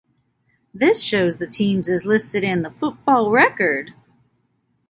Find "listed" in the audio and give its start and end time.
2.07-2.43